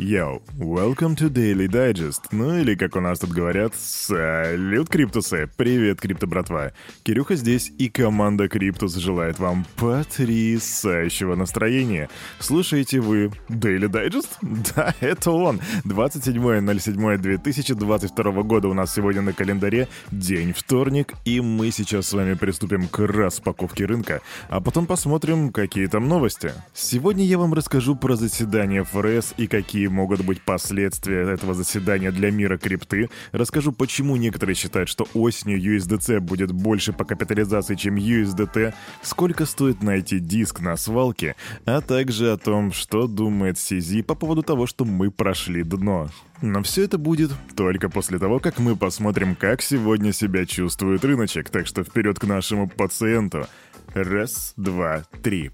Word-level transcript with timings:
Yo, 0.00 0.40
welcome 0.56 1.16
to 1.16 1.28
Daily 1.28 1.66
Digest. 1.66 2.28
Ну 2.30 2.56
или, 2.56 2.76
как 2.76 2.94
у 2.94 3.00
нас 3.00 3.18
тут 3.18 3.30
говорят, 3.30 3.74
салют, 3.74 4.88
Криптусы. 4.88 5.50
Привет, 5.56 6.00
Крипто 6.00 6.28
братва. 6.28 6.70
Кирюха 7.02 7.34
здесь, 7.34 7.72
и 7.78 7.88
команда 7.88 8.48
Криптус 8.48 8.94
желает 8.94 9.40
вам 9.40 9.66
потрясающего 9.74 11.34
настроения. 11.34 12.08
Слушаете 12.38 13.00
вы 13.00 13.32
Daily 13.48 13.88
Digest? 13.88 14.28
Да, 14.76 14.94
это 15.00 15.32
он. 15.32 15.60
27.07.2022 15.84 18.42
года 18.44 18.68
у 18.68 18.74
нас 18.74 18.94
сегодня 18.94 19.22
на 19.22 19.32
календаре, 19.32 19.88
день 20.12 20.52
вторник, 20.52 21.14
и 21.24 21.40
мы 21.40 21.72
сейчас 21.72 22.06
с 22.06 22.12
вами 22.12 22.34
приступим 22.34 22.86
к 22.86 23.00
распаковке 23.00 23.86
рынка, 23.86 24.20
а 24.48 24.60
потом 24.60 24.86
посмотрим, 24.86 25.50
какие 25.50 25.88
там 25.88 26.06
новости. 26.06 26.52
Сегодня 26.72 27.24
я 27.24 27.36
вам 27.36 27.52
расскажу 27.52 27.96
про 27.96 28.14
заседание 28.14 28.84
ФРС 28.84 29.34
и 29.36 29.48
какие 29.48 29.87
могут 29.88 30.24
быть 30.24 30.42
последствия 30.42 31.22
этого 31.22 31.54
заседания 31.54 32.10
для 32.10 32.30
мира 32.30 32.58
крипты, 32.58 33.10
расскажу, 33.32 33.72
почему 33.72 34.16
некоторые 34.16 34.54
считают, 34.54 34.88
что 34.88 35.06
осенью 35.14 35.60
USDC 35.60 36.20
будет 36.20 36.52
больше 36.52 36.92
по 36.92 37.04
капитализации, 37.04 37.74
чем 37.74 37.96
USDT, 37.96 38.74
сколько 39.02 39.46
стоит 39.46 39.82
найти 39.82 40.18
диск 40.18 40.60
на 40.60 40.76
свалке, 40.76 41.36
а 41.64 41.80
также 41.80 42.32
о 42.32 42.36
том, 42.36 42.72
что 42.72 43.06
думает 43.06 43.56
CZ 43.56 44.02
по 44.02 44.14
поводу 44.14 44.42
того, 44.42 44.66
что 44.66 44.84
мы 44.84 45.10
прошли 45.10 45.62
дно. 45.62 46.08
Но 46.40 46.62
все 46.62 46.84
это 46.84 46.98
будет 46.98 47.30
только 47.56 47.88
после 47.88 48.18
того, 48.18 48.38
как 48.38 48.58
мы 48.58 48.76
посмотрим, 48.76 49.34
как 49.34 49.60
сегодня 49.60 50.12
себя 50.12 50.46
чувствует 50.46 51.04
рыночек, 51.04 51.50
так 51.50 51.66
что 51.66 51.82
вперед 51.82 52.18
к 52.18 52.24
нашему 52.24 52.68
пациенту. 52.68 53.46
Раз, 53.94 54.52
два, 54.56 55.04
три. 55.22 55.50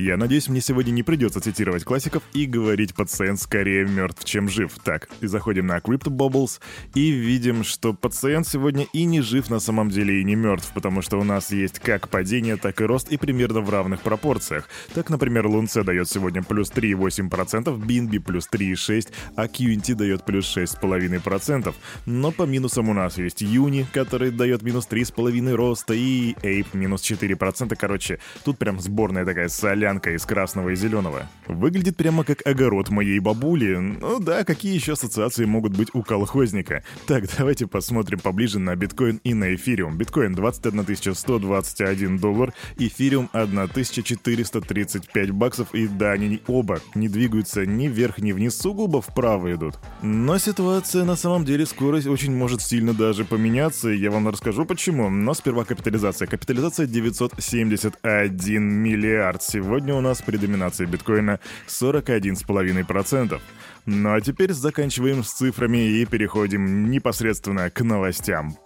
Я 0.00 0.16
надеюсь, 0.16 0.48
мне 0.48 0.60
сегодня 0.60 0.92
не 0.92 1.02
придется 1.02 1.40
цитировать 1.40 1.82
классиков 1.82 2.22
и 2.32 2.46
говорить 2.46 2.94
пациент 2.94 3.40
скорее 3.40 3.84
мертв, 3.84 4.24
чем 4.24 4.48
жив. 4.48 4.70
Так, 4.84 5.08
и 5.20 5.26
заходим 5.26 5.66
на 5.66 5.78
Crypto 5.78 6.08
Bubbles 6.08 6.60
и 6.94 7.10
видим, 7.10 7.64
что 7.64 7.92
пациент 7.94 8.46
сегодня 8.46 8.86
и 8.92 9.04
не 9.06 9.22
жив 9.22 9.50
на 9.50 9.58
самом 9.58 9.88
деле, 9.90 10.20
и 10.20 10.24
не 10.24 10.36
мертв, 10.36 10.70
потому 10.72 11.02
что 11.02 11.18
у 11.18 11.24
нас 11.24 11.50
есть 11.50 11.80
как 11.80 12.08
падение, 12.10 12.56
так 12.56 12.80
и 12.80 12.84
рост, 12.84 13.10
и 13.10 13.16
примерно 13.16 13.60
в 13.60 13.70
равных 13.70 14.02
пропорциях. 14.02 14.68
Так, 14.94 15.10
например, 15.10 15.48
Лунце 15.48 15.82
дает 15.82 16.08
сегодня 16.08 16.44
плюс 16.44 16.70
3,8%, 16.70 17.64
BNB 17.64 18.20
плюс 18.20 18.48
3,6%, 18.48 19.08
а 19.34 19.46
QNT 19.46 19.96
дает 19.96 20.24
плюс 20.24 20.56
6,5%. 20.56 21.74
Но 22.06 22.30
по 22.30 22.44
минусам 22.44 22.88
у 22.88 22.94
нас 22.94 23.18
есть 23.18 23.40
Юни, 23.40 23.84
который 23.92 24.30
дает 24.30 24.62
минус 24.62 24.86
3,5% 24.88 25.56
роста, 25.56 25.92
и 25.94 26.34
Ape 26.34 26.68
минус 26.74 27.02
4%. 27.02 27.74
Короче, 27.74 28.20
тут 28.44 28.58
прям 28.58 28.78
сборная 28.78 29.24
такая 29.24 29.48
соля 29.48 29.87
солянка 29.88 30.14
из 30.14 30.26
красного 30.26 30.70
и 30.70 30.76
зеленого. 30.76 31.28
Выглядит 31.46 31.96
прямо 31.96 32.24
как 32.24 32.46
огород 32.46 32.90
моей 32.90 33.18
бабули. 33.20 33.76
Ну 33.76 34.20
да, 34.20 34.44
какие 34.44 34.74
еще 34.74 34.92
ассоциации 34.92 35.46
могут 35.46 35.76
быть 35.76 35.88
у 35.94 36.02
колхозника? 36.02 36.82
Так, 37.06 37.24
давайте 37.38 37.66
посмотрим 37.66 38.18
поближе 38.18 38.58
на 38.58 38.76
биткоин 38.76 39.20
и 39.24 39.32
на 39.34 39.54
эфириум. 39.54 39.96
Биткоин 39.96 40.34
21 40.34 41.14
121 41.14 42.18
доллар, 42.18 42.52
эфириум 42.76 43.30
1435 43.32 45.30
баксов. 45.30 45.74
И 45.74 45.88
да, 45.88 46.12
они 46.12 46.42
оба 46.46 46.80
не 46.94 47.08
двигаются 47.08 47.64
ни 47.64 47.88
вверх, 47.88 48.18
ни 48.18 48.32
вниз, 48.32 48.58
сугубо 48.58 49.00
вправо 49.00 49.54
идут. 49.54 49.78
Но 50.02 50.36
ситуация 50.38 51.04
на 51.04 51.16
самом 51.16 51.46
деле 51.46 51.64
скоро 51.64 51.96
очень 51.96 52.36
может 52.36 52.60
сильно 52.60 52.92
даже 52.92 53.24
поменяться, 53.24 53.88
я 53.88 54.10
вам 54.10 54.28
расскажу 54.28 54.66
почему. 54.66 55.08
Но 55.08 55.32
сперва 55.34 55.64
капитализация. 55.64 56.28
Капитализация 56.28 56.86
971 56.86 58.62
миллиард 58.62 59.42
сегодня 59.42 59.77
Сегодня 59.78 59.94
у 59.94 60.00
нас 60.00 60.20
при 60.22 60.36
доминации 60.36 60.86
биткоина 60.86 61.38
41,5%. 61.68 63.40
Ну 63.86 64.12
а 64.12 64.20
теперь 64.20 64.52
заканчиваем 64.52 65.22
с 65.22 65.30
цифрами 65.30 65.78
и 65.78 66.04
переходим 66.04 66.90
непосредственно 66.90 67.70
к 67.70 67.80
новостям. 67.82 68.58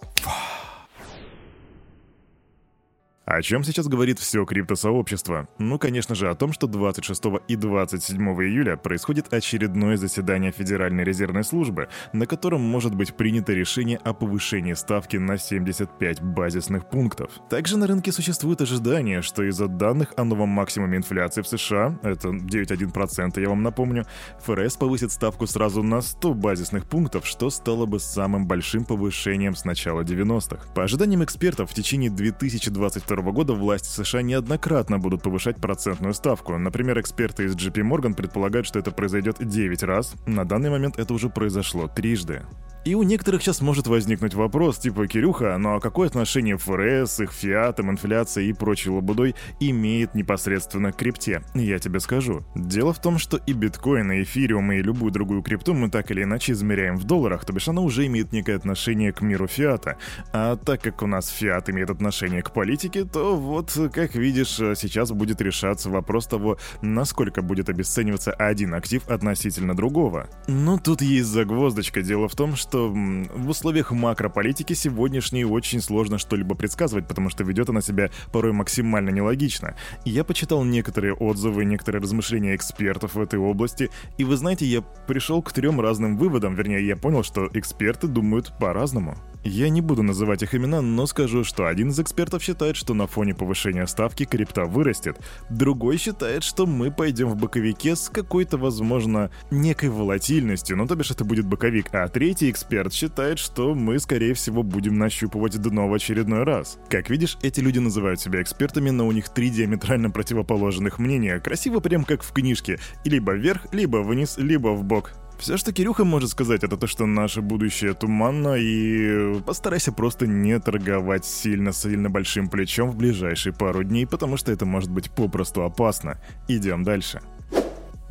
О 3.25 3.41
чем 3.41 3.63
сейчас 3.63 3.87
говорит 3.87 4.19
все 4.19 4.43
криптосообщество? 4.43 5.47
Ну, 5.57 5.79
конечно 5.79 6.13
же, 6.13 6.29
о 6.29 6.35
том, 6.35 6.51
что 6.51 6.67
26 6.67 7.23
и 7.47 7.55
27 7.55 8.21
июля 8.21 8.75
происходит 8.75 9.33
очередное 9.33 9.95
заседание 9.95 10.51
Федеральной 10.51 11.05
резервной 11.05 11.45
службы, 11.45 11.87
на 12.11 12.25
котором 12.25 12.59
может 12.59 12.95
быть 12.95 13.15
принято 13.15 13.53
решение 13.53 13.97
о 14.03 14.13
повышении 14.13 14.73
ставки 14.73 15.15
на 15.15 15.37
75 15.37 16.21
базисных 16.21 16.89
пунктов. 16.89 17.31
Также 17.49 17.77
на 17.77 17.87
рынке 17.87 18.11
существует 18.11 18.59
ожидание, 18.59 19.21
что 19.21 19.43
из-за 19.43 19.69
данных 19.69 20.11
о 20.17 20.25
новом 20.25 20.49
максимуме 20.49 20.97
инфляции 20.97 21.43
в 21.43 21.47
США, 21.47 21.97
это 22.03 22.27
9,1%, 22.27 23.39
я 23.39 23.47
вам 23.47 23.63
напомню, 23.63 24.05
ФРС 24.41 24.75
повысит 24.75 25.13
ставку 25.13 25.47
сразу 25.47 25.81
на 25.81 26.01
100 26.01 26.33
базисных 26.33 26.85
пунктов, 26.89 27.25
что 27.25 27.49
стало 27.49 27.85
бы 27.85 28.01
самым 28.01 28.47
большим 28.47 28.83
повышением 28.83 29.55
с 29.55 29.63
начала 29.63 30.01
90-х. 30.01 30.73
По 30.73 30.83
ожиданиям 30.83 31.23
экспертов, 31.23 31.71
в 31.71 31.73
течение 31.73 32.09
2022 32.09 33.12
2022 33.21 33.31
года 33.31 33.53
власти 33.53 33.87
США 33.87 34.21
неоднократно 34.21 34.99
будут 34.99 35.21
повышать 35.21 35.57
процентную 35.57 36.13
ставку. 36.13 36.57
Например, 36.57 36.99
эксперты 36.99 37.45
из 37.45 37.55
JP 37.55 37.83
Morgan 37.83 38.13
предполагают, 38.15 38.65
что 38.65 38.79
это 38.79 38.91
произойдет 38.91 39.37
9 39.39 39.83
раз. 39.83 40.15
На 40.25 40.45
данный 40.45 40.69
момент 40.69 40.97
это 40.97 41.13
уже 41.13 41.29
произошло 41.29 41.87
трижды. 41.87 42.43
И 42.85 42.95
у 42.95 43.03
некоторых 43.03 43.41
сейчас 43.41 43.61
может 43.61 43.87
возникнуть 43.87 44.33
вопрос, 44.33 44.77
типа, 44.77 45.07
Кирюха, 45.07 45.55
ну 45.57 45.75
а 45.75 45.79
какое 45.79 46.09
отношение 46.09 46.57
ФРС, 46.57 47.21
их 47.21 47.31
фиатом, 47.31 47.89
инфляцией 47.89 48.49
и 48.49 48.53
прочей 48.53 48.89
лабудой 48.89 49.35
имеет 49.61 50.15
непосредственно 50.15 50.91
к 50.91 50.97
крипте? 50.97 51.43
Я 51.53 51.79
тебе 51.79 52.01
скажу. 52.01 52.43
Дело 52.55 52.91
в 52.91 53.01
том, 53.01 53.19
что 53.19 53.37
и 53.37 53.53
биткоин, 53.53 54.11
и 54.11 54.23
эфириум, 54.23 54.73
и 54.73 54.81
любую 54.81 55.13
другую 55.13 55.43
крипту 55.43 55.73
мы 55.73 55.89
так 55.89 56.11
или 56.11 56.23
иначе 56.23 56.51
измеряем 56.51 56.97
в 56.97 57.05
долларах, 57.05 57.45
то 57.45 57.53
бишь 57.53 57.69
она 57.69 57.79
уже 57.79 58.05
имеет 58.07 58.33
некое 58.33 58.57
отношение 58.57 59.13
к 59.13 59.21
миру 59.21 59.47
фиата. 59.47 59.95
А 60.33 60.57
так 60.57 60.81
как 60.81 61.01
у 61.03 61.07
нас 61.07 61.29
фиат 61.29 61.69
имеет 61.69 61.89
отношение 61.89 62.41
к 62.41 62.51
политике, 62.51 63.05
то 63.05 63.37
вот, 63.37 63.71
как 63.93 64.15
видишь, 64.15 64.55
сейчас 64.55 65.11
будет 65.11 65.39
решаться 65.39 65.89
вопрос 65.89 66.27
того, 66.27 66.57
насколько 66.81 67.41
будет 67.41 67.69
обесцениваться 67.69 68.33
один 68.33 68.73
актив 68.73 69.07
относительно 69.07 69.73
другого. 69.73 70.27
Но 70.47 70.77
тут 70.77 71.01
есть 71.01 71.29
загвоздочка. 71.29 72.01
Дело 72.01 72.27
в 72.27 72.35
том, 72.35 72.57
что 72.57 72.72
что 72.73 72.89
в 72.89 73.49
условиях 73.49 73.91
макрополитики 73.91 74.73
сегодняшней 74.73 75.45
очень 75.45 75.79
сложно 75.79 76.17
что-либо 76.17 76.55
предсказывать, 76.55 77.07
потому 77.07 77.29
что 77.29 77.43
ведет 77.43 77.69
она 77.69 77.81
себя 77.81 78.09
порой 78.31 78.51
максимально 78.51 79.11
нелогично. 79.11 79.75
Я 80.05 80.23
почитал 80.23 80.63
некоторые 80.63 81.13
отзывы, 81.13 81.65
некоторые 81.65 82.01
размышления 82.01 82.55
экспертов 82.55 83.13
в 83.13 83.21
этой 83.21 83.37
области, 83.37 83.91
и 84.17 84.23
вы 84.23 84.37
знаете, 84.37 84.65
я 84.65 84.81
пришел 84.81 85.43
к 85.43 85.53
трем 85.53 85.79
разным 85.81 86.17
выводам, 86.17 86.55
вернее, 86.55 86.83
я 86.83 86.97
понял, 86.97 87.21
что 87.21 87.47
эксперты 87.53 88.07
думают 88.07 88.51
по-разному. 88.57 89.17
Я 89.43 89.69
не 89.69 89.81
буду 89.81 90.03
называть 90.03 90.41
их 90.41 90.55
имена, 90.55 90.81
но 90.81 91.05
скажу, 91.05 91.43
что 91.43 91.67
один 91.67 91.89
из 91.89 91.99
экспертов 91.99 92.41
считает, 92.41 92.77
что 92.77 92.93
на 92.93 93.07
фоне 93.07 93.35
повышения 93.35 93.85
ставки 93.87 94.23
крипта 94.23 94.65
вырастет. 94.65 95.17
Другой 95.49 95.97
считает, 95.97 96.43
что 96.43 96.65
мы 96.65 96.91
пойдем 96.91 97.27
в 97.27 97.35
боковике 97.35 97.97
с 97.97 98.07
какой-то, 98.07 98.57
возможно, 98.57 99.31
некой 99.51 99.89
волатильностью, 99.89 100.77
ну 100.77 100.87
то 100.87 100.95
бишь 100.95 101.11
это 101.11 101.25
будет 101.25 101.45
боковик. 101.45 101.93
А 101.93 102.07
третий 102.07 102.49
эксперт 102.49 102.93
считает, 102.93 103.37
что 103.37 103.75
мы, 103.75 103.99
скорее 103.99 104.33
всего, 104.33 104.63
будем 104.63 104.97
нащупывать 104.97 105.61
дно 105.61 105.89
в 105.89 105.93
очередной 105.93 106.43
раз. 106.43 106.77
Как 106.89 107.09
видишь, 107.09 107.37
эти 107.41 107.59
люди 107.59 107.79
называют 107.79 108.21
себя 108.21 108.41
экспертами, 108.41 108.91
но 108.91 109.05
у 109.05 109.11
них 109.11 109.27
три 109.27 109.49
диаметрально 109.49 110.09
противоположных 110.09 110.99
мнения. 110.99 111.39
Красиво 111.39 111.81
прям 111.81 112.05
как 112.05 112.23
в 112.23 112.31
книжке. 112.31 112.79
Либо 113.03 113.33
вверх, 113.33 113.73
либо 113.73 113.97
вниз, 113.97 114.37
либо 114.37 114.69
в 114.69 114.83
бок. 114.85 115.11
Все, 115.43 115.57
что 115.57 115.73
Кирюха 115.73 116.05
может 116.05 116.29
сказать, 116.29 116.63
это 116.63 116.77
то, 116.77 116.87
что 116.87 117.05
наше 117.05 117.41
будущее 117.41 117.93
туманно, 117.93 118.55
и 118.55 119.41
постарайся 119.41 119.91
просто 119.91 120.25
не 120.25 120.57
торговать 120.57 121.25
сильно-сильно 121.25 122.09
большим 122.09 122.47
плечом 122.47 122.89
в 122.89 122.95
ближайшие 122.95 123.51
пару 123.51 123.83
дней, 123.83 124.07
потому 124.07 124.37
что 124.37 124.53
это 124.53 124.65
может 124.65 124.89
быть 124.89 125.11
попросту 125.11 125.63
опасно. 125.63 126.17
Идем 126.47 126.83
дальше. 126.83 127.19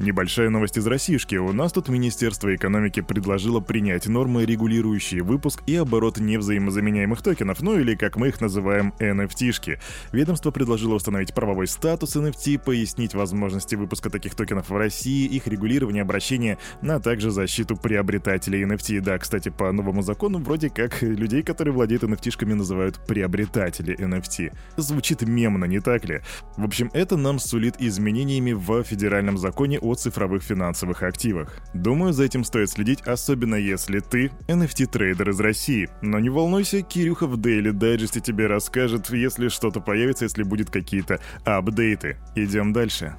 Небольшая 0.03 0.51
новость 0.51 0.77
из 0.77 0.87
Российшки. 0.89 1.37
У 1.37 1.53
нас 1.53 1.71
тут 1.71 1.89
Министерство 1.89 2.53
экономики 2.53 3.01
предложило 3.01 3.61
принять 3.61 4.09
нормы, 4.09 4.45
регулирующие 4.45 5.23
выпуск 5.23 5.63
и 5.69 5.77
оборот 5.77 6.19
невзаимозаменяемых 6.19 7.23
токенов, 7.23 7.61
ну 7.61 7.79
или, 7.79 7.95
как 7.95 8.17
мы 8.17 8.27
их 8.27 8.41
называем, 8.41 8.93
NFT-шки. 8.99 9.79
Ведомство 10.11 10.51
предложило 10.51 10.95
установить 10.95 11.33
правовой 11.33 11.69
статус 11.69 12.17
NFT, 12.17 12.59
пояснить 12.59 13.15
возможности 13.15 13.77
выпуска 13.77 14.11
таких 14.11 14.35
токенов 14.35 14.71
в 14.71 14.77
России, 14.77 15.29
их 15.29 15.47
регулирование 15.47 16.03
обращения, 16.03 16.59
а 16.83 16.99
также 16.99 17.31
защиту 17.31 17.77
приобретателей 17.77 18.65
NFT. 18.65 19.01
Да, 19.03 19.17
кстати, 19.19 19.51
по 19.51 19.71
новому 19.71 20.03
закону 20.03 20.41
вроде 20.41 20.69
как 20.69 21.01
людей, 21.03 21.45
которые 21.45 21.75
владеют 21.75 22.03
NFT-шками, 22.03 22.55
называют 22.55 22.99
приобретатели 23.07 23.97
NFT. 23.97 24.53
Звучит 24.77 25.23
мемно, 25.23 25.67
не 25.67 25.79
так 25.79 26.05
ли? 26.07 26.23
В 26.57 26.65
общем, 26.65 26.91
это 26.93 27.17
нам 27.17 27.39
сулит 27.39 27.77
изменениями 27.79 28.51
в 28.51 28.83
федеральном 28.83 29.39
законе 29.39 29.79
о 29.79 29.92
о 29.93 29.95
цифровых 29.95 30.43
финансовых 30.43 31.03
активах. 31.03 31.57
Думаю, 31.75 32.13
за 32.13 32.25
этим 32.25 32.45
стоит 32.45 32.71
следить, 32.71 33.03
особенно 33.03 33.55
если 33.55 34.01
ты 34.01 34.31
NFT-трейдер 34.49 35.31
из 35.31 35.41
России. 35.41 35.89
Но 36.01 36.19
не 36.19 36.31
волнуйся, 36.31 36.83
Кирюха 36.83 37.27
в 37.27 37.39
Daily 37.39 37.73
Digest 37.73 38.21
тебе 38.21 38.47
расскажет, 38.47 39.11
если 39.11 39.49
что-то 39.49 39.81
появится, 39.81 40.25
если 40.25 40.43
будет 40.43 40.71
какие-то 40.71 41.21
апдейты. 41.45 42.17
Идем 42.35 42.73
дальше. 42.73 43.17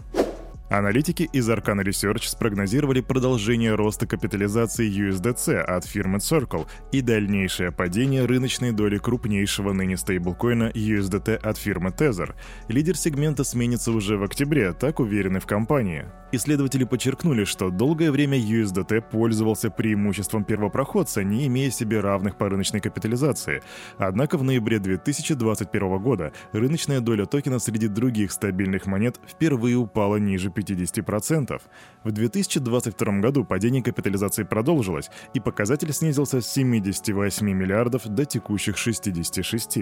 Аналитики 0.74 1.30
из 1.32 1.48
Arcana 1.52 1.84
Research 1.84 2.28
спрогнозировали 2.28 3.00
продолжение 3.02 3.76
роста 3.76 4.08
капитализации 4.08 4.90
USDC 4.90 5.56
от 5.60 5.86
фирмы 5.86 6.18
Circle 6.18 6.66
и 6.92 7.02
дальнейшее 7.02 7.72
падение 7.72 8.26
рыночной 8.26 8.72
доли 8.72 8.98
крупнейшего 8.98 9.72
ныне 9.72 9.98
стейблкоина 9.98 10.72
USDT 10.74 11.36
от 11.36 11.60
фирмы 11.60 11.92
Tether. 11.92 12.34
Лидер 12.70 12.98
сегмента 12.98 13.44
сменится 13.44 13.92
уже 13.92 14.18
в 14.18 14.24
октябре, 14.24 14.74
так 14.74 15.00
уверены 15.00 15.40
в 15.40 15.46
компании. 15.46 16.06
Исследователи 16.32 16.84
подчеркнули, 16.84 17.44
что 17.44 17.70
долгое 17.70 18.10
время 18.10 18.40
USDT 18.40 19.02
пользовался 19.12 19.70
преимуществом 19.70 20.44
первопроходца, 20.44 21.24
не 21.24 21.46
имея 21.46 21.70
себе 21.70 22.00
равных 22.00 22.40
по 22.40 22.50
рыночной 22.50 22.80
капитализации. 22.80 23.62
Однако 24.00 24.40
в 24.40 24.44
ноябре 24.44 24.80
2021 24.80 26.00
года 26.00 26.34
рыночная 26.52 27.02
доля 27.02 27.26
токена 27.26 27.60
среди 27.60 27.88
других 27.88 28.32
стабильных 28.32 28.88
монет 28.88 29.20
впервые 29.28 29.76
упала 29.76 30.16
ниже 30.16 30.50
50%. 30.64 31.62
В 32.04 32.12
2022 32.12 33.20
году 33.20 33.46
падение 33.46 33.84
капитализации 33.84 34.44
продолжилось, 34.44 35.10
и 35.34 35.40
показатель 35.40 35.94
снизился 35.94 36.42
с 36.42 36.48
78 36.48 37.46
миллиардов 37.50 38.08
до 38.08 38.26
текущих 38.26 38.78
66. 38.78 39.78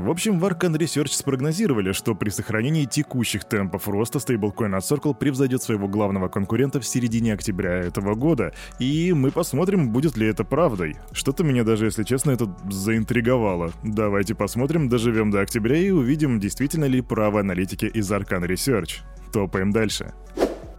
В 0.00 0.10
общем, 0.10 0.38
в 0.38 0.44
Arcan 0.44 0.76
Research 0.76 1.08
спрогнозировали, 1.08 1.92
что 1.92 2.14
при 2.14 2.30
сохранении 2.30 2.84
текущих 2.84 3.44
темпов 3.44 3.88
роста 3.88 4.20
стейблкоин 4.20 4.74
от 4.74 4.84
Circle 4.84 5.14
превзойдет 5.14 5.62
своего 5.62 5.88
главного 5.88 6.28
конкурента 6.28 6.80
в 6.80 6.86
середине 6.86 7.34
октября 7.34 7.72
этого 7.78 8.14
года, 8.14 8.52
и 8.78 9.12
мы 9.12 9.32
посмотрим, 9.32 9.90
будет 9.90 10.16
ли 10.16 10.26
это 10.26 10.44
правдой. 10.44 10.96
Что-то 11.12 11.42
меня 11.42 11.64
даже, 11.64 11.86
если 11.86 12.04
честно, 12.04 12.30
это 12.30 12.54
заинтриговало. 12.70 13.72
Давайте 13.82 14.34
посмотрим, 14.34 14.88
доживем 14.88 15.30
до 15.30 15.40
октября 15.40 15.76
и 15.76 15.90
увидим, 15.90 16.38
действительно 16.38 16.84
ли 16.84 17.00
правы 17.00 17.40
аналитики 17.40 17.86
из 17.86 18.10
Arcan 18.12 18.46
Research. 18.46 19.00
Топаем 19.32 19.70
дальше. 19.72 20.14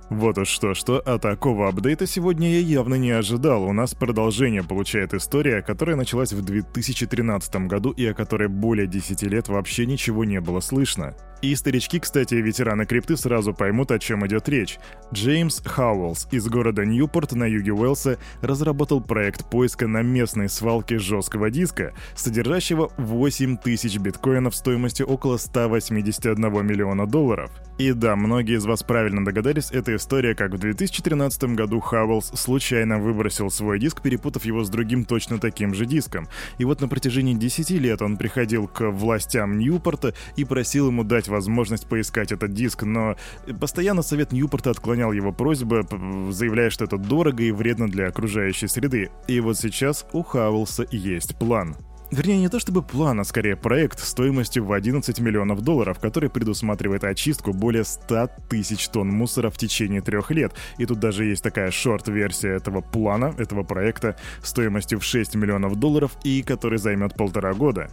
Вот 0.10 0.40
уж 0.40 0.48
что-что, 0.48 1.04
а 1.06 1.20
такого 1.20 1.68
апдейта 1.68 2.08
сегодня 2.08 2.50
я 2.54 2.60
явно 2.60 2.96
не 2.96 3.12
ожидал. 3.12 3.64
У 3.64 3.74
нас 3.74 3.94
продолжение 3.94 4.64
получает 4.64 5.14
история, 5.14 5.62
которая 5.62 5.96
началась 5.96 6.34
в 6.34 6.42
2013 6.44 7.68
году 7.68 7.92
и 7.92 8.08
о 8.08 8.16
которой 8.16 8.48
более 8.48 8.88
10 8.88 9.22
лет 9.24 9.50
вообще 9.50 9.86
ничего 9.86 10.26
не 10.26 10.42
было 10.42 10.62
слышно. 10.62 11.16
И 11.42 11.56
старички, 11.56 12.00
кстати, 12.00 12.36
ветераны 12.36 12.86
крипты 12.86 13.16
сразу 13.16 13.54
поймут, 13.54 13.92
о 13.92 14.00
чем 14.00 14.26
идет 14.28 14.50
речь. 14.50 14.78
Джеймс 15.14 15.62
Хауэллс 15.64 16.28
из 16.32 16.48
города 16.48 16.84
Ньюпорт 16.86 17.32
на 17.32 17.46
юге 17.46 17.72
Уэлса 17.72 18.18
разработал 18.42 19.00
проект 19.00 19.50
поиска 19.50 19.88
на 19.88 20.02
местной 20.02 20.50
свалке 20.50 20.98
жесткого 20.98 21.50
диска, 21.50 21.94
содержащего 22.16 22.92
8000 22.98 24.00
биткоинов 24.00 24.54
стоимостью 24.54 25.08
около 25.08 25.38
181 25.38 26.66
миллиона 26.66 27.08
долларов. 27.08 27.52
И 27.78 27.94
да, 27.94 28.18
многие 28.18 28.58
из 28.58 28.66
вас 28.66 28.84
правильно 28.84 29.24
догадались, 29.24 29.72
это 29.72 29.96
история, 30.00 30.34
как 30.34 30.54
в 30.54 30.58
2013 30.58 31.56
году 31.56 31.80
Хауэллс 31.80 32.32
случайно 32.34 33.00
выбросил 33.00 33.52
свой 33.52 33.80
диск, 33.80 34.02
перепутав 34.02 34.46
его 34.46 34.64
с 34.64 34.70
другим 34.70 35.06
точно 35.06 35.40
таким 35.40 35.74
же 35.76 35.86
диском. 35.86 36.28
И 36.58 36.66
вот 36.66 36.82
на 36.82 36.88
протяжении 36.88 37.34
10 37.34 37.70
лет 37.72 38.02
он 38.02 38.18
приходил 38.18 38.68
к 38.68 38.90
властям 38.90 39.60
Ньюпорта 39.60 40.14
и 40.38 40.46
просил 40.46 40.88
ему 40.88 41.04
дать 41.04 41.28
возможность 41.28 41.88
поискать 41.88 42.32
этот 42.32 42.54
диск, 42.54 42.84
но 42.84 43.16
постоянно 43.60 44.02
совет 44.02 44.32
Ньюпорта 44.32 44.72
отклонял 44.72 45.12
его 45.12 45.32
просьбы, 45.32 45.86
заявляя, 46.32 46.70
что 46.70 46.86
это 46.86 46.98
дорого 46.98 47.44
и 47.44 47.52
вредно 47.52 47.90
для 47.90 48.08
окружающей 48.08 48.68
среды. 48.68 49.12
И 49.28 49.40
вот 49.42 49.58
сейчас 49.58 50.06
у 50.14 50.24
Хауэлса 50.24 50.88
есть 50.92 51.38
план. 51.38 51.76
Вернее, 52.12 52.40
не 52.40 52.50
то 52.50 52.60
чтобы 52.60 52.82
план, 52.82 53.20
а 53.20 53.24
скорее 53.24 53.56
проект 53.56 54.00
стоимостью 54.00 54.66
в 54.66 54.74
11 54.74 55.20
миллионов 55.20 55.62
долларов, 55.62 56.00
который 56.00 56.30
предусматривает 56.30 57.04
очистку 57.04 57.54
более 57.54 57.84
100 57.84 58.30
тысяч 58.50 58.88
тонн 58.90 59.10
мусора 59.10 59.52
в 59.52 59.58
течение 59.58 60.02
трех 60.02 60.32
лет. 60.32 60.54
И 60.80 60.88
тут 60.88 61.00
даже 61.00 61.26
есть 61.26 61.44
такая 61.44 61.70
шорт-версия 61.70 62.50
этого 62.50 62.82
плана, 62.82 63.36
этого 63.38 63.64
проекта, 63.64 64.16
стоимостью 64.42 65.00
в 65.00 65.04
6 65.04 65.36
миллионов 65.36 65.76
долларов 65.76 66.14
и 66.24 66.42
который 66.42 66.80
займет 66.80 67.14
полтора 67.14 67.54
года. 67.54 67.90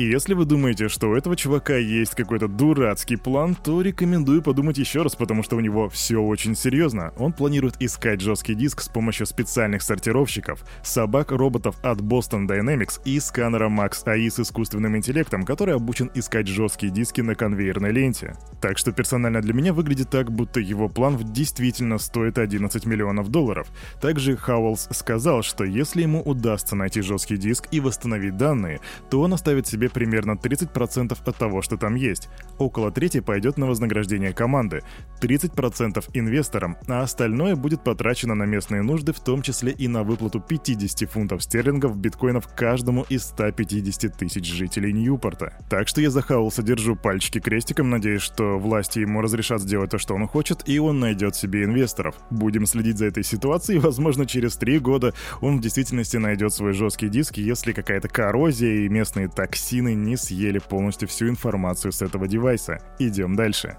И 0.00 0.08
если 0.08 0.32
вы 0.32 0.46
думаете, 0.46 0.88
что 0.88 1.10
у 1.10 1.14
этого 1.14 1.36
чувака 1.36 1.76
есть 1.76 2.14
какой-то 2.14 2.48
дурацкий 2.48 3.16
план, 3.16 3.54
то 3.54 3.82
рекомендую 3.82 4.40
подумать 4.40 4.78
еще 4.78 5.02
раз, 5.02 5.14
потому 5.14 5.42
что 5.42 5.56
у 5.56 5.60
него 5.60 5.90
все 5.90 6.16
очень 6.16 6.56
серьезно. 6.56 7.12
Он 7.18 7.34
планирует 7.34 7.74
искать 7.80 8.22
жесткий 8.22 8.54
диск 8.54 8.80
с 8.80 8.88
помощью 8.88 9.26
специальных 9.26 9.82
сортировщиков, 9.82 10.64
собак-роботов 10.82 11.76
от 11.82 12.00
Boston 12.00 12.48
Dynamics 12.48 13.02
и 13.04 13.20
сканера 13.20 13.68
Max 13.68 14.06
AI 14.06 14.30
с 14.30 14.40
искусственным 14.40 14.96
интеллектом, 14.96 15.44
который 15.44 15.74
обучен 15.74 16.10
искать 16.14 16.46
жесткие 16.46 16.90
диски 16.90 17.20
на 17.20 17.34
конвейерной 17.34 17.92
ленте. 17.92 18.36
Так 18.62 18.78
что 18.78 18.92
персонально 18.92 19.42
для 19.42 19.52
меня 19.52 19.74
выглядит 19.74 20.08
так, 20.08 20.32
будто 20.32 20.60
его 20.60 20.88
план 20.88 21.18
действительно 21.18 21.98
стоит 21.98 22.38
11 22.38 22.86
миллионов 22.86 23.28
долларов. 23.28 23.68
Также 24.00 24.38
Хауэллс 24.38 24.88
сказал, 24.92 25.42
что 25.42 25.64
если 25.64 26.00
ему 26.00 26.22
удастся 26.22 26.74
найти 26.74 27.02
жесткий 27.02 27.36
диск 27.36 27.68
и 27.70 27.80
восстановить 27.80 28.38
данные, 28.38 28.80
то 29.10 29.20
он 29.20 29.34
оставит 29.34 29.66
себе 29.66 29.89
примерно 29.90 30.32
30% 30.32 31.16
от 31.24 31.36
того, 31.36 31.62
что 31.62 31.76
там 31.76 31.94
есть. 31.94 32.28
Около 32.58 32.90
трети 32.90 33.20
пойдет 33.20 33.58
на 33.58 33.66
вознаграждение 33.66 34.32
команды, 34.32 34.82
30% 35.20 36.04
инвесторам, 36.14 36.76
а 36.88 37.02
остальное 37.02 37.56
будет 37.56 37.84
потрачено 37.84 38.34
на 38.34 38.44
местные 38.44 38.82
нужды, 38.82 39.12
в 39.12 39.20
том 39.20 39.42
числе 39.42 39.72
и 39.72 39.88
на 39.88 40.02
выплату 40.02 40.40
50 40.40 41.08
фунтов 41.10 41.42
стерлингов 41.42 41.96
биткоинов 41.96 42.48
каждому 42.54 43.04
из 43.08 43.24
150 43.24 44.16
тысяч 44.16 44.46
жителей 44.46 44.92
Ньюпорта. 44.92 45.52
Так 45.68 45.88
что 45.88 46.00
я 46.00 46.10
за 46.10 46.22
Хаулса 46.22 46.62
держу 46.62 46.96
пальчики 46.96 47.40
крестиком, 47.40 47.90
надеюсь, 47.90 48.22
что 48.22 48.58
власти 48.58 49.00
ему 49.00 49.20
разрешат 49.20 49.60
сделать 49.60 49.90
то, 49.90 49.98
что 49.98 50.14
он 50.14 50.26
хочет, 50.26 50.68
и 50.68 50.78
он 50.78 51.00
найдет 51.00 51.36
себе 51.36 51.64
инвесторов. 51.64 52.14
Будем 52.30 52.66
следить 52.66 52.98
за 52.98 53.06
этой 53.06 53.24
ситуацией, 53.24 53.78
возможно, 53.80 54.26
через 54.26 54.56
три 54.56 54.78
года 54.78 55.14
он 55.40 55.58
в 55.58 55.60
действительности 55.60 56.16
найдет 56.16 56.52
свой 56.52 56.72
жесткий 56.72 57.08
диск, 57.08 57.36
если 57.36 57.72
какая-то 57.72 58.08
коррозия 58.08 58.84
и 58.84 58.88
местные 58.88 59.28
такси 59.28 59.69
токсины 59.70 59.94
не 59.94 60.16
съели 60.16 60.58
полностью 60.58 61.06
всю 61.08 61.28
информацию 61.28 61.92
с 61.92 62.02
этого 62.02 62.26
девайса. 62.26 62.78
Идем 62.98 63.36
дальше. 63.36 63.76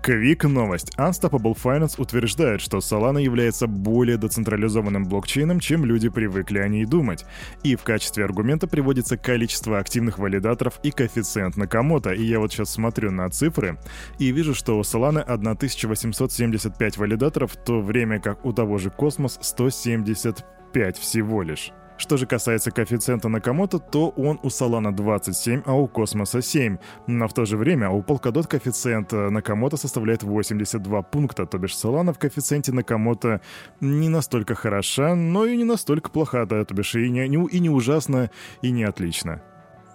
Квик 0.00 0.44
новость. 0.44 0.92
Unstoppable 0.96 1.56
Finance 1.60 1.96
утверждает, 1.98 2.60
что 2.60 2.78
Solana 2.78 3.20
является 3.20 3.66
более 3.66 4.16
децентрализованным 4.16 5.04
блокчейном, 5.04 5.58
чем 5.58 5.84
люди 5.84 6.08
привыкли 6.08 6.60
о 6.60 6.68
ней 6.68 6.84
думать. 6.84 7.26
И 7.64 7.74
в 7.74 7.82
качестве 7.82 8.24
аргумента 8.24 8.68
приводится 8.68 9.16
количество 9.16 9.78
активных 9.78 10.18
валидаторов 10.18 10.78
и 10.84 10.92
коэффициент 10.92 11.56
Накамото. 11.56 12.12
И 12.12 12.22
я 12.22 12.38
вот 12.38 12.52
сейчас 12.52 12.70
смотрю 12.70 13.10
на 13.10 13.28
цифры 13.28 13.76
и 14.20 14.30
вижу, 14.30 14.54
что 14.54 14.78
у 14.78 14.82
Solana 14.82 15.22
1875 15.22 16.96
валидаторов, 16.96 17.52
в 17.52 17.56
то 17.56 17.80
время 17.80 18.20
как 18.20 18.46
у 18.46 18.52
того 18.52 18.78
же 18.78 18.90
Космос 18.90 19.38
175 19.42 20.96
всего 20.96 21.42
лишь. 21.42 21.72
Что 21.98 22.16
же 22.16 22.26
касается 22.26 22.70
коэффициента 22.70 23.28
Накамото, 23.28 23.80
то 23.80 24.10
он 24.10 24.38
у 24.44 24.46
Solana 24.46 24.92
27, 24.92 25.62
а 25.66 25.74
у 25.74 25.88
Космоса 25.88 26.40
7. 26.40 26.78
Но 27.08 27.26
в 27.26 27.34
то 27.34 27.44
же 27.44 27.56
время 27.56 27.90
у 27.90 28.02
Polkadot 28.02 28.46
коэффициент 28.46 29.10
Накамото 29.10 29.76
составляет 29.76 30.22
82 30.22 31.02
пункта, 31.02 31.44
то 31.44 31.58
бишь 31.58 31.72
Solana 31.72 32.14
в 32.14 32.18
коэффициенте 32.18 32.72
Накамото 32.72 33.40
не 33.80 34.08
настолько 34.08 34.54
хороша, 34.54 35.16
но 35.16 35.44
и 35.44 35.56
не 35.56 35.64
настолько 35.64 36.08
плоха, 36.10 36.46
да, 36.46 36.64
то 36.64 36.72
бишь 36.72 36.94
и 36.94 37.10
не, 37.10 37.26
и 37.26 37.58
не 37.58 37.68
ужасно, 37.68 38.30
и 38.62 38.70
не 38.70 38.84
отлично. 38.84 39.42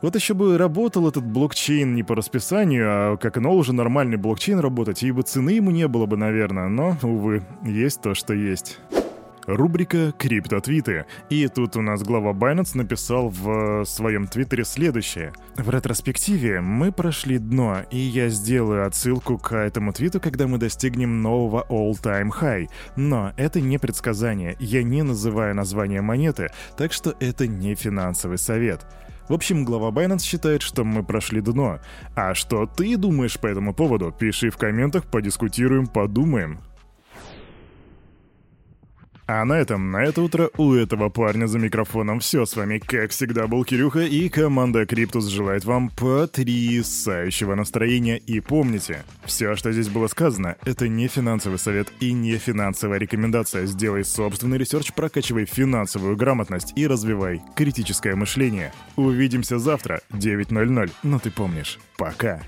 Вот 0.01 0.15
еще 0.15 0.33
бы 0.33 0.57
работал 0.57 1.07
этот 1.07 1.23
блокчейн 1.23 1.95
не 1.95 2.03
по 2.03 2.15
расписанию, 2.15 2.85
а 2.85 3.17
как 3.17 3.37
оно 3.37 3.55
уже 3.55 3.71
нормальный 3.71 4.17
блокчейн 4.17 4.59
работать, 4.59 5.01
и 5.03 5.11
бы 5.11 5.21
цены 5.21 5.51
ему 5.51 5.71
не 5.71 5.87
было 5.87 6.05
бы, 6.05 6.17
наверное, 6.17 6.67
но, 6.67 6.97
увы, 7.01 7.43
есть 7.63 8.01
то, 8.01 8.13
что 8.13 8.33
есть. 8.33 8.81
Рубрика 9.45 10.13
«Криптотвиты». 10.17 11.05
И 11.29 11.47
тут 11.47 11.75
у 11.75 11.81
нас 11.81 12.01
глава 12.03 12.31
Binance 12.31 12.77
написал 12.77 13.29
в 13.29 13.83
своем 13.85 14.27
твиттере 14.27 14.63
следующее. 14.63 15.33
В 15.57 15.69
ретроспективе 15.69 16.61
мы 16.61 16.91
прошли 16.91 17.37
дно, 17.37 17.81
и 17.91 17.97
я 17.97 18.29
сделаю 18.29 18.87
отсылку 18.87 19.37
к 19.37 19.53
этому 19.55 19.91
твиту, 19.91 20.21
когда 20.21 20.47
мы 20.47 20.57
достигнем 20.57 21.21
нового 21.21 21.65
all-time 21.69 22.29
high. 22.29 22.69
Но 22.95 23.33
это 23.35 23.59
не 23.59 23.77
предсказание, 23.77 24.55
я 24.59 24.83
не 24.83 25.03
называю 25.03 25.55
название 25.55 26.01
монеты, 26.01 26.49
так 26.77 26.93
что 26.93 27.13
это 27.19 27.45
не 27.47 27.75
финансовый 27.75 28.37
совет. 28.37 28.85
В 29.29 29.33
общем, 29.33 29.63
глава 29.63 29.89
Binance 29.89 30.23
считает, 30.23 30.61
что 30.61 30.83
мы 30.83 31.03
прошли 31.03 31.41
дно. 31.41 31.79
А 32.15 32.33
что 32.33 32.65
ты 32.65 32.97
думаешь 32.97 33.39
по 33.39 33.47
этому 33.47 33.73
поводу? 33.73 34.11
Пиши 34.11 34.49
в 34.49 34.57
комментах, 34.57 35.05
подискутируем, 35.05 35.87
подумаем. 35.87 36.59
А 39.25 39.45
на 39.45 39.53
этом, 39.53 39.91
на 39.91 40.03
это 40.03 40.21
утро 40.21 40.49
у 40.57 40.73
этого 40.73 41.09
парня 41.09 41.47
за 41.47 41.57
микрофоном 41.57 42.19
все. 42.19 42.45
С 42.45 42.55
вами, 42.55 42.79
как 42.79 43.11
всегда, 43.11 43.47
был 43.47 43.63
Кирюха, 43.63 44.01
и 44.01 44.27
команда 44.27 44.85
Криптус 44.85 45.27
желает 45.27 45.63
вам 45.63 45.89
потрясающего 45.89 47.55
настроения. 47.55 48.17
И 48.17 48.41
помните, 48.41 49.03
все, 49.25 49.55
что 49.55 49.71
здесь 49.71 49.87
было 49.87 50.07
сказано, 50.07 50.57
это 50.65 50.89
не 50.89 51.07
финансовый 51.07 51.57
совет 51.57 51.87
и 52.01 52.11
не 52.11 52.37
финансовая 52.37 52.99
рекомендация. 52.99 53.65
Сделай 53.65 54.03
собственный 54.03 54.57
research, 54.57 54.91
прокачивай 54.93 55.45
финансовую 55.45 56.17
грамотность 56.17 56.73
и 56.75 56.85
развивай 56.85 57.41
критическое 57.55 58.15
мышление. 58.15 58.73
Увидимся 58.97 59.57
завтра, 59.57 60.01
9.00. 60.11 60.91
Но 61.03 61.19
ты 61.19 61.31
помнишь. 61.31 61.79
Пока. 61.97 62.41